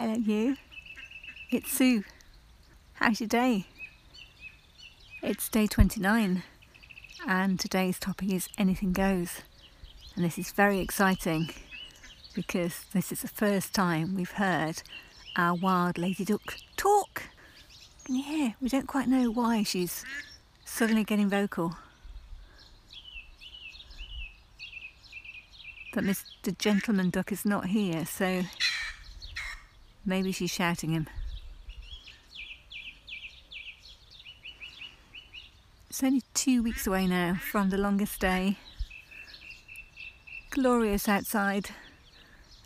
[0.00, 0.56] Hello, you.
[1.50, 2.04] It's Sue.
[2.94, 3.66] How's your day?
[5.22, 6.42] It's day 29,
[7.28, 9.42] and today's topic is anything goes.
[10.16, 11.50] And this is very exciting
[12.34, 14.82] because this is the first time we've heard
[15.36, 17.24] our wild lady duck talk.
[18.06, 18.54] Can you hear?
[18.58, 20.06] We don't quite know why she's
[20.64, 21.76] suddenly getting vocal.
[25.92, 26.56] But Mr.
[26.56, 28.44] Gentleman Duck is not here, so
[30.04, 31.08] maybe she's shouting him.
[35.88, 38.56] It's only two weeks away now from the longest day.
[40.50, 41.70] Glorious outside.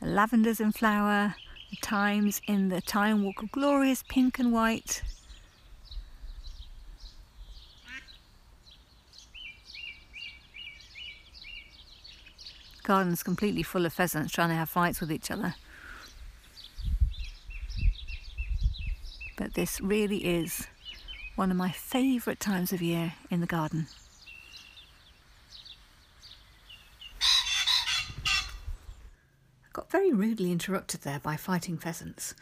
[0.01, 1.35] The lavenders in flower,
[1.71, 5.03] the thymes in the thyme walk of glorious pink and white.
[12.85, 15.55] Garden's completely full of pheasants trying to have fights with each other.
[19.37, 20.67] But this really is
[21.35, 23.87] one of my favourite times of year in the garden.
[29.65, 32.35] I got very rudely interrupted there by fighting pheasants.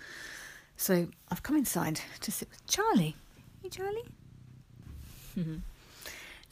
[0.76, 3.16] So I've come inside to sit with Charlie.
[3.62, 4.04] Hey, Charlie?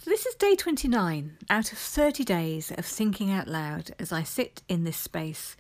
[0.03, 4.23] So, this is day 29 out of 30 days of thinking out loud as I
[4.23, 5.57] sit in this space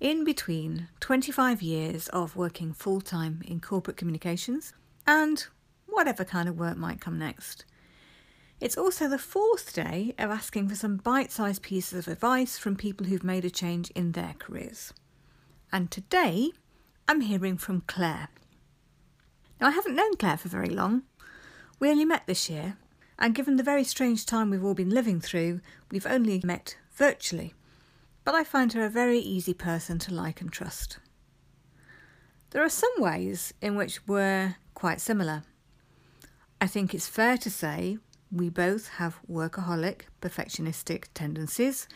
[0.00, 4.72] in between 25 years of working full time in corporate communications
[5.06, 5.46] and
[5.86, 7.64] whatever kind of work might come next.
[8.60, 12.76] It's also the fourth day of asking for some bite sized pieces of advice from
[12.76, 14.92] people who've made a change in their careers.
[15.72, 16.50] And today
[17.06, 18.28] I'm hearing from Clare.
[19.60, 21.02] Now, I haven't known Clare for very long.
[21.80, 22.76] We only met this year,
[23.18, 27.54] and given the very strange time we've all been living through, we've only met virtually.
[28.28, 30.98] But I find her a very easy person to like and trust.
[32.50, 35.44] There are some ways in which we're quite similar.
[36.60, 37.96] I think it's fair to say
[38.30, 41.88] we both have workaholic, perfectionistic tendencies,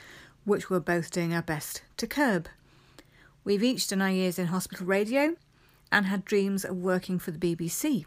[0.46, 2.48] which we're both doing our best to curb.
[3.44, 5.36] We've each done our years in hospital radio
[5.92, 8.06] and had dreams of working for the BBC.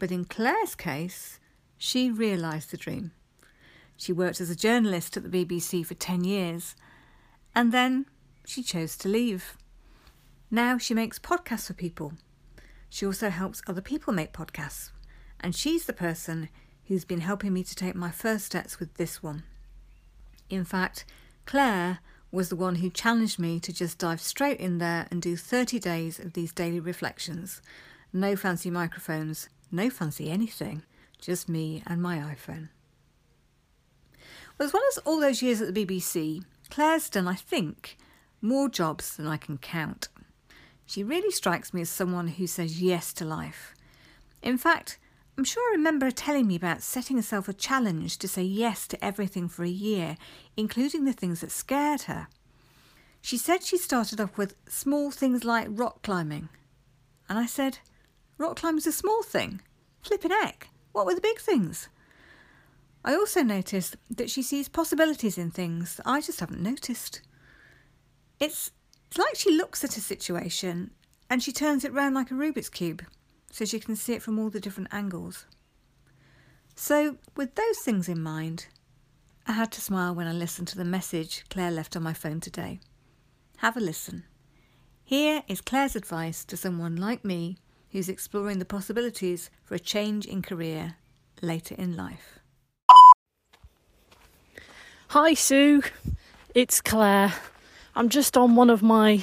[0.00, 1.38] But in Clare's case,
[1.78, 3.12] she realised the dream.
[3.96, 6.74] She worked as a journalist at the BBC for 10 years,
[7.54, 8.06] and then
[8.44, 9.56] she chose to leave.
[10.50, 12.14] Now she makes podcasts for people.
[12.88, 14.90] She also helps other people make podcasts,
[15.40, 16.48] and she's the person
[16.86, 19.42] who's been helping me to take my first steps with this one.
[20.50, 21.04] In fact,
[21.46, 21.98] Clare
[22.30, 25.78] was the one who challenged me to just dive straight in there and do 30
[25.78, 27.62] days of these daily reflections.
[28.12, 30.82] No fancy microphones, no fancy anything
[31.24, 32.68] just me and my iPhone.
[34.58, 36.44] Well, as well as all those years at the BBC,
[36.74, 37.96] Clare's done, I think,
[38.42, 40.08] more jobs than I can count.
[40.84, 43.76] She really strikes me as someone who says yes to life.
[44.42, 44.98] In fact,
[45.38, 48.88] I'm sure I remember her telling me about setting herself a challenge to say yes
[48.88, 50.16] to everything for a year,
[50.56, 52.26] including the things that scared her.
[53.22, 56.48] She said she started off with small things like rock climbing.
[57.28, 57.78] And I said,
[58.36, 59.60] Rock climbing's a small thing.
[60.02, 60.70] Flippin' heck.
[60.90, 61.88] What were the big things?
[63.04, 67.20] I also noticed that she sees possibilities in things that I just haven't noticed.
[68.40, 68.70] It's,
[69.06, 70.90] it's like she looks at a situation
[71.28, 73.04] and she turns it round like a Rubik's Cube
[73.50, 75.44] so she can see it from all the different angles.
[76.74, 78.66] So, with those things in mind,
[79.46, 82.40] I had to smile when I listened to the message Clare left on my phone
[82.40, 82.80] today.
[83.58, 84.24] Have a listen.
[85.04, 87.58] Here is Clare's advice to someone like me
[87.90, 90.96] who's exploring the possibilities for a change in career
[91.42, 92.40] later in life.
[95.14, 95.80] Hi, Sue.
[96.56, 97.34] It's Clare.
[97.94, 99.22] I'm just on one of my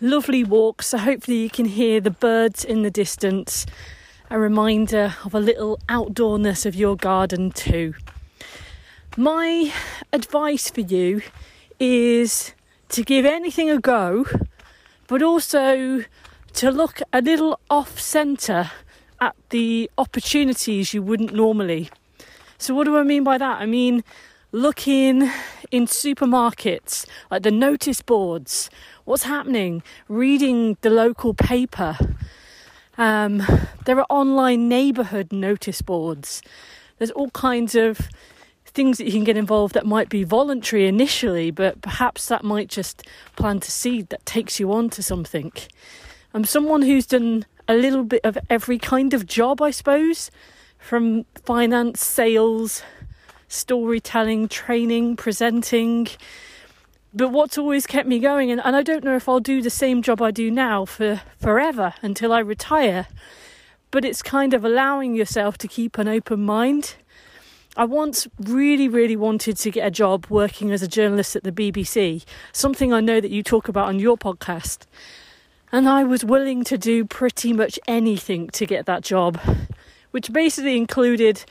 [0.00, 3.64] lovely walks, so hopefully you can hear the birds in the distance.
[4.30, 7.94] A reminder of a little outdoorness of your garden, too.
[9.16, 9.72] My
[10.12, 11.22] advice for you
[11.78, 12.52] is
[12.88, 14.26] to give anything a go,
[15.06, 16.02] but also
[16.54, 18.72] to look a little off centre
[19.20, 21.90] at the opportunities you wouldn't normally.
[22.58, 23.60] So, what do I mean by that?
[23.60, 24.02] I mean,
[24.58, 25.30] looking
[25.70, 28.68] in supermarkets, like the notice boards,
[29.04, 31.96] what's happening, reading the local paper.
[32.96, 33.40] Um,
[33.84, 36.42] there are online neighbourhood notice boards.
[36.98, 38.08] There's all kinds of
[38.64, 42.68] things that you can get involved that might be voluntary initially, but perhaps that might
[42.68, 43.04] just
[43.36, 45.52] plant a seed that takes you on to something.
[46.34, 50.32] I'm someone who's done a little bit of every kind of job, I suppose,
[50.78, 52.82] from finance, sales,
[53.48, 56.08] storytelling, training, presenting,
[57.14, 59.70] But what's always kept me going, and, and I don't know if I'll do the
[59.70, 63.06] same job I do now for forever until I retire,
[63.90, 66.96] but it's kind of allowing yourself to keep an open mind.
[67.76, 71.52] I once really, really wanted to get a job working as a journalist at the
[71.52, 74.80] BBC, something I know that you talk about on your podcast.
[75.72, 79.40] And I was willing to do pretty much anything to get that job,
[80.10, 81.44] which basically included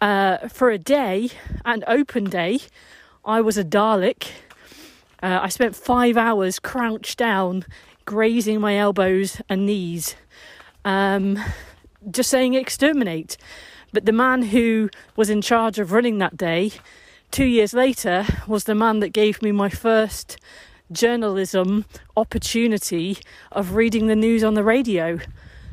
[0.00, 1.30] uh, for a day,
[1.64, 2.60] an open day,
[3.24, 4.28] I was a Dalek.
[5.22, 7.64] Uh, I spent five hours crouched down,
[8.04, 10.14] grazing my elbows and knees,
[10.84, 11.38] um,
[12.10, 13.36] just saying exterminate.
[13.92, 16.72] But the man who was in charge of running that day,
[17.30, 20.36] two years later, was the man that gave me my first
[20.92, 21.84] journalism
[22.16, 23.18] opportunity
[23.50, 25.18] of reading the news on the radio.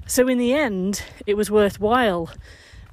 [0.08, 2.30] So, in the end, it was worthwhile.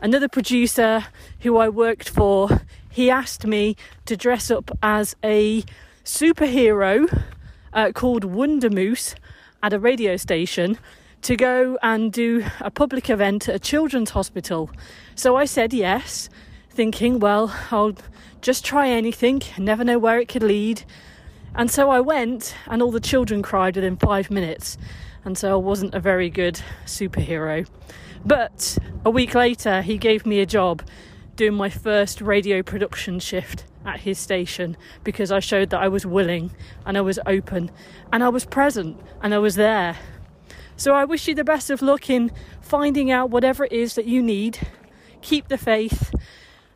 [0.02, 1.04] Another producer
[1.40, 3.76] who I worked for, he asked me
[4.06, 5.62] to dress up as a
[6.04, 7.24] superhero
[7.74, 9.14] uh, called Wonder Moose
[9.62, 10.78] at a radio station
[11.20, 14.70] to go and do a public event at a children's hospital.
[15.14, 16.30] So I said yes,
[16.70, 17.94] thinking, well, I'll
[18.40, 20.82] just try anything, never know where it could lead.
[21.54, 24.78] And so I went, and all the children cried within five minutes.
[25.26, 27.68] And so I wasn't a very good superhero.
[28.24, 30.82] But a week later, he gave me a job
[31.36, 36.04] doing my first radio production shift at his station because I showed that I was
[36.04, 36.50] willing
[36.84, 37.70] and I was open
[38.12, 39.96] and I was present and I was there.
[40.76, 42.30] So I wish you the best of luck in
[42.60, 44.58] finding out whatever it is that you need.
[45.22, 46.14] Keep the faith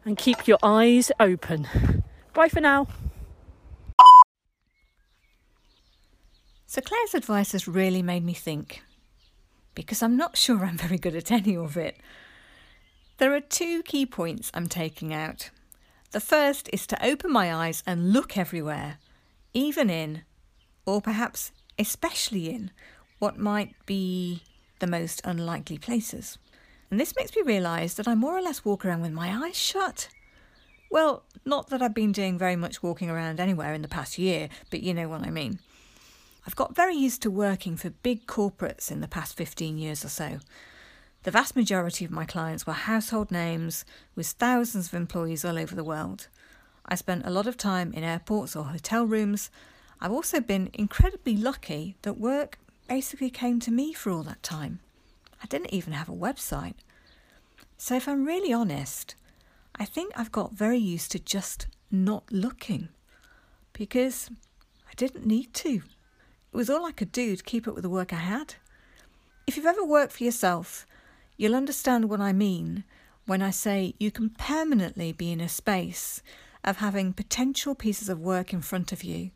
[0.04, 1.66] and keep your eyes open.
[2.32, 2.86] Bye for now.
[6.66, 8.82] So, Clare's advice has really made me think
[9.74, 11.96] because I'm not sure I'm very good at any of it.
[13.18, 15.50] There are two key points I'm taking out.
[16.10, 18.98] The first is to open my eyes and look everywhere,
[19.52, 20.22] even in,
[20.86, 22.70] or perhaps especially in,
[23.18, 24.42] what might be
[24.78, 26.38] the most unlikely places.
[26.90, 29.56] And this makes me realise that I more or less walk around with my eyes
[29.56, 30.08] shut.
[30.90, 34.48] Well, not that I've been doing very much walking around anywhere in the past year,
[34.70, 35.58] but you know what I mean.
[36.46, 40.08] I've got very used to working for big corporates in the past 15 years or
[40.08, 40.40] so.
[41.22, 45.74] The vast majority of my clients were household names with thousands of employees all over
[45.74, 46.28] the world.
[46.84, 49.50] I spent a lot of time in airports or hotel rooms.
[50.02, 52.58] I've also been incredibly lucky that work
[52.88, 54.80] basically came to me for all that time.
[55.42, 56.74] I didn't even have a website.
[57.78, 59.14] So, if I'm really honest,
[59.76, 62.88] I think I've got very used to just not looking
[63.72, 64.30] because
[64.86, 65.82] I didn't need to.
[66.54, 68.54] It was all I could do to keep up with the work I had.
[69.44, 70.86] If you've ever worked for yourself,
[71.36, 72.84] you'll understand what I mean
[73.26, 76.22] when I say you can permanently be in a space
[76.62, 79.32] of having potential pieces of work in front of you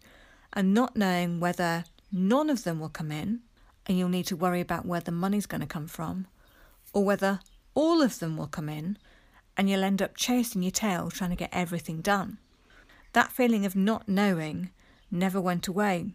[0.53, 1.83] and not knowing whether
[2.13, 3.41] none of them will come in
[3.87, 6.29] and you'll need to worry about where the money's going to come from,
[6.93, 7.41] or whether
[7.75, 8.97] all of them will come in
[9.57, 12.39] and you'll end up chasing your tail trying to get everything done.
[13.13, 14.71] That feeling of not knowing
[15.11, 16.13] never went away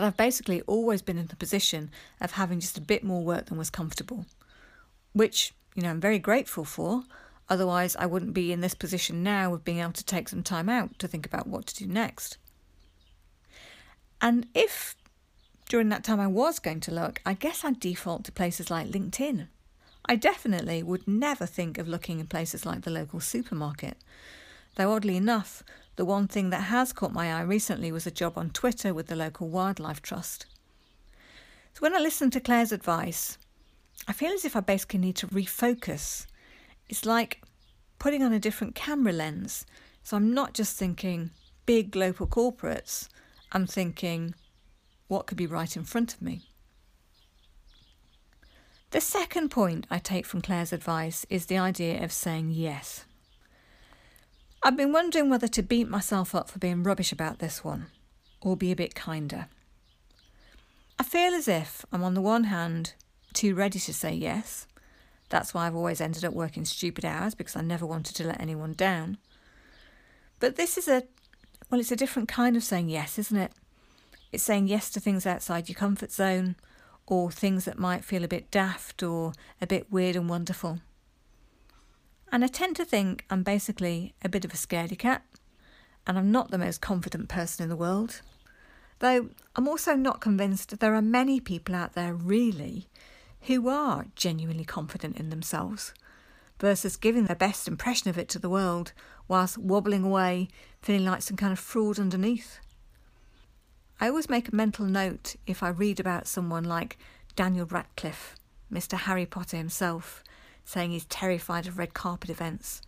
[0.00, 1.90] but I've basically always been in the position
[2.22, 4.24] of having just a bit more work than was comfortable,
[5.12, 7.02] which, you know, I'm very grateful for.
[7.50, 10.70] Otherwise, I wouldn't be in this position now of being able to take some time
[10.70, 12.38] out to think about what to do next.
[14.22, 14.96] And if
[15.68, 18.88] during that time I was going to look, I guess I'd default to places like
[18.88, 19.48] LinkedIn.
[20.06, 23.98] I definitely would never think of looking in places like the local supermarket.
[24.76, 25.62] Though oddly enough,
[25.96, 29.08] the one thing that has caught my eye recently was a job on Twitter with
[29.08, 30.46] the local wildlife trust.
[31.74, 33.38] So when I listen to Clare's advice,
[34.08, 36.26] I feel as if I basically need to refocus.
[36.88, 37.42] It's like
[37.98, 39.66] putting on a different camera lens.
[40.02, 41.30] So I'm not just thinking
[41.66, 43.08] big global corporates,
[43.52, 44.34] I'm thinking
[45.08, 46.42] what could be right in front of me.
[48.90, 53.04] The second point I take from Clare's advice is the idea of saying yes.
[54.62, 57.86] I've been wondering whether to beat myself up for being rubbish about this one,
[58.42, 59.46] or be a bit kinder.
[60.98, 62.92] I feel as if I'm on the one hand
[63.32, 64.66] too ready to say yes.
[65.30, 68.40] That's why I've always ended up working stupid hours because I never wanted to let
[68.40, 69.16] anyone down.
[70.40, 71.04] But this is a,
[71.70, 73.52] well, it's a different kind of saying yes, isn't it?
[74.30, 76.56] It's saying yes to things outside your comfort zone
[77.06, 80.80] or things that might feel a bit daft or a bit weird and wonderful.
[82.32, 85.22] And I tend to think I'm basically a bit of a scaredy cat,
[86.06, 88.20] and I'm not the most confident person in the world.
[89.00, 92.86] Though I'm also not convinced there are many people out there really
[93.42, 95.94] who are genuinely confident in themselves
[96.60, 98.92] versus giving their best impression of it to the world
[99.26, 100.48] whilst wobbling away,
[100.82, 102.60] feeling like some kind of fraud underneath.
[104.00, 106.98] I always make a mental note if I read about someone like
[107.34, 108.36] Daniel Radcliffe,
[108.72, 108.98] Mr.
[108.98, 110.22] Harry Potter himself,
[110.64, 112.82] saying he's terrified of red carpet events,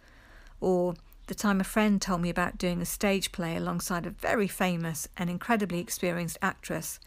[0.61, 0.95] or
[1.27, 5.09] the time a friend told me about doing a stage play alongside a very famous
[5.17, 6.99] and incredibly experienced actress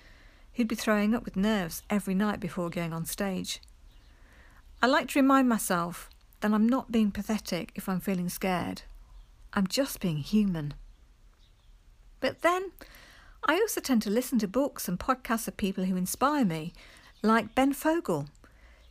[0.53, 3.62] who'd be throwing up with nerves every night before going on stage.
[4.81, 6.10] I like to remind myself
[6.41, 8.84] that I'm not being pathetic if I'm feeling scared.
[9.53, 10.74] I'm just being human.
[12.19, 12.72] But then,
[13.43, 16.74] I also tend to listen to books and podcasts of people who inspire me,
[17.22, 18.27] like Ben Fogle,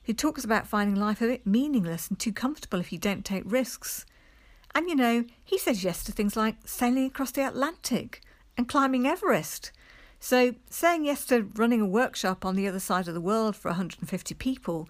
[0.04, 3.42] who talks about finding life a bit meaningless and too comfortable if you don't take
[3.44, 4.04] risks.
[4.74, 8.20] And you know, he says yes to things like sailing across the Atlantic
[8.56, 9.72] and climbing Everest.
[10.20, 13.68] So, saying yes to running a workshop on the other side of the world for
[13.68, 14.88] 150 people,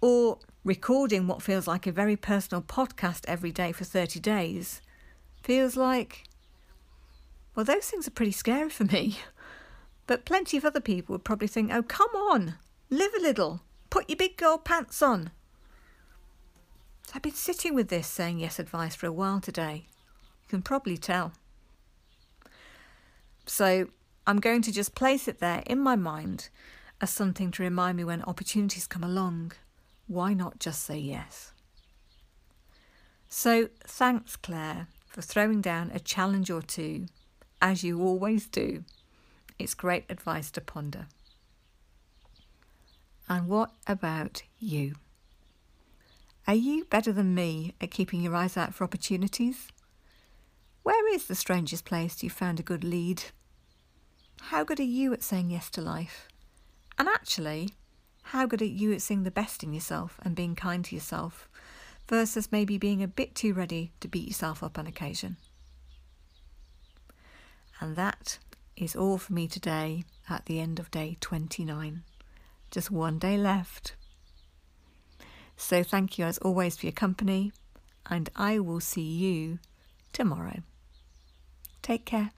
[0.00, 4.80] or recording what feels like a very personal podcast every day for 30 days,
[5.42, 6.24] feels like,
[7.54, 9.18] well, those things are pretty scary for me.
[10.08, 12.56] But plenty of other people would probably think, oh, come on,
[12.90, 13.60] live a little,
[13.92, 15.30] put your big girl pants on,
[17.14, 19.84] I've been sitting with this saying yes advice for a while today.
[20.44, 21.34] You can probably tell.
[23.44, 23.88] So
[24.26, 26.48] I'm going to just place it there in my mind
[27.02, 29.52] as something to remind me when opportunities come along.
[30.06, 31.52] Why not just say yes?
[33.28, 37.08] So thanks, Clare, for throwing down a challenge or two,
[37.60, 38.84] as you always do.
[39.58, 41.08] It's great advice to ponder.
[43.32, 44.96] And what about you?
[46.46, 49.68] Are you better than me at keeping your eyes out for opportunities?
[50.82, 53.22] Where is the strangest place you found a good lead?
[54.42, 56.28] How good are you at saying yes to life?
[56.98, 57.70] And actually,
[58.24, 61.48] how good are you at seeing the best in yourself and being kind to yourself
[62.10, 65.38] versus maybe being a bit too ready to beat yourself up on occasion?
[67.80, 68.38] And that
[68.76, 72.02] is all for me today at the end of day 29.
[72.72, 73.94] Just one day left.
[75.56, 77.52] So thank you as always for your company,
[78.10, 79.58] and I will see you
[80.12, 80.62] tomorrow.
[81.82, 82.32] Take care.